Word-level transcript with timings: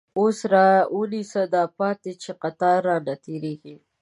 اوس 0.19 0.37
را 0.51 0.67
ونیسه 0.97 1.41
دا 1.53 1.63
پاتی، 1.77 2.13
چه 2.23 2.31
قطار 2.41 2.79
رانه 2.87 3.15
تیریږی 3.23 3.75